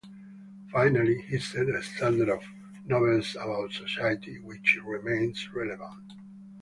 Finally, 0.71 1.21
he 1.27 1.37
set 1.37 1.69
a 1.69 1.83
standard 1.83 2.27
of 2.27 2.43
"novels 2.87 3.35
about 3.35 3.71
society" 3.71 4.39
which 4.39 4.79
remains 4.83 5.47
relevant. 5.53 6.13